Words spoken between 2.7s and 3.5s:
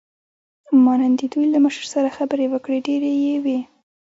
ډېرې یې